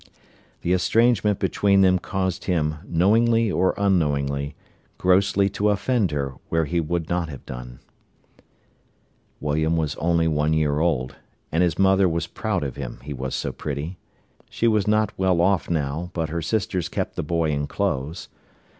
The 0.63 0.73
estrangement 0.73 1.37
between 1.37 1.81
them 1.81 1.99
caused 1.99 2.45
him, 2.45 2.77
knowingly 2.87 3.51
or 3.51 3.75
unknowingly, 3.77 4.55
grossly 4.97 5.47
to 5.49 5.69
offend 5.69 6.09
her 6.09 6.33
where 6.49 6.65
he 6.65 6.79
would 6.79 7.07
not 7.07 7.29
have 7.29 7.45
done. 7.45 7.77
William 9.39 9.77
was 9.77 9.95
only 9.97 10.27
one 10.27 10.53
year 10.53 10.79
old, 10.79 11.17
and 11.51 11.61
his 11.61 11.77
mother 11.77 12.09
was 12.09 12.25
proud 12.25 12.63
of 12.63 12.77
him, 12.77 12.97
he 13.03 13.13
was 13.13 13.35
so 13.35 13.51
pretty. 13.51 13.99
She 14.49 14.67
was 14.67 14.87
not 14.87 15.13
well 15.19 15.39
off 15.39 15.69
now, 15.69 16.09
but 16.13 16.29
her 16.29 16.41
sisters 16.41 16.89
kept 16.89 17.15
the 17.15 17.21
boy 17.21 17.51
in 17.51 17.67
clothes. 17.67 18.27